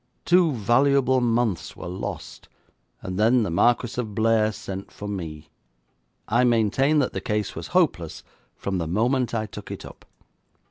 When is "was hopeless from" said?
7.55-8.79